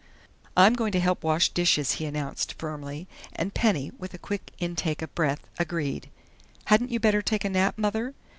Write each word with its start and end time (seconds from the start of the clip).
"I'm 0.57 0.73
going 0.73 0.91
to 0.93 0.99
help 0.99 1.23
wash 1.23 1.49
dishes," 1.49 1.91
he 1.91 2.07
announced 2.07 2.55
firmly, 2.57 3.07
and 3.35 3.53
Penny, 3.53 3.91
with 3.99 4.15
a 4.15 4.17
quick 4.17 4.51
intake 4.57 5.03
of 5.03 5.13
breath, 5.13 5.41
agreed. 5.59 6.09
"Hadn't 6.65 6.89
you 6.89 6.99
better 6.99 7.21
take 7.21 7.45
a 7.45 7.49
nap, 7.49 7.77
Mother?" 7.77 8.15